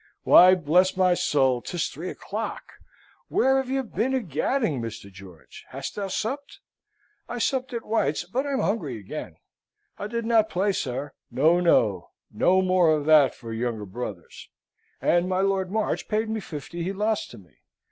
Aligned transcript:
Why, 0.23 0.55
bless 0.55 0.97
my 0.97 1.13
soul, 1.13 1.61
'tis 1.61 1.87
three 1.89 2.09
o'clock! 2.09 2.63
Where 3.27 3.57
have 3.57 3.69
you 3.69 3.83
been 3.83 4.15
a 4.15 4.19
gadding, 4.19 4.81
Mr. 4.81 5.11
George? 5.11 5.63
Hast 5.69 5.93
thou 5.93 6.07
supped? 6.07 6.59
I 7.29 7.37
supped 7.37 7.71
at 7.71 7.85
White's, 7.85 8.23
but 8.23 8.47
I'm 8.47 8.61
hungry 8.61 8.97
again. 8.97 9.35
I 9.99 10.07
did 10.07 10.25
not 10.25 10.49
play, 10.49 10.71
sir, 10.71 11.13
no, 11.29 11.59
no; 11.59 12.09
no 12.31 12.63
more 12.63 12.89
of 12.95 13.05
that 13.05 13.35
for 13.35 13.53
younger 13.53 13.85
brothers! 13.85 14.49
And 14.99 15.29
my 15.29 15.41
Lord 15.41 15.69
March 15.69 16.07
paid 16.07 16.31
me 16.31 16.39
fifty 16.39 16.81
he 16.81 16.93
lost 16.93 17.29
to 17.29 17.37
me. 17.37 17.57